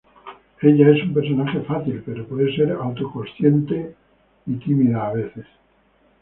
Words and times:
Ella 0.63 0.89
es 0.97 1.03
un 1.03 1.13
personaje 1.13 1.59
fácil, 1.61 2.01
pero 2.03 2.25
puede 2.27 2.55
ser 2.55 2.71
auto-consciente 2.71 3.93
y 4.47 4.55
tímida 4.55 5.05
a 5.07 5.13
veces. 5.13 5.45